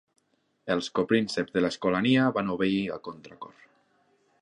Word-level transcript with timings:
Els 0.75 0.87
coprínceps 0.99 1.55
de 1.57 1.63
l'Escolania 1.63 2.25
van 2.39 2.53
obeir 2.57 2.83
a 2.97 3.01
contracor. 3.11 3.57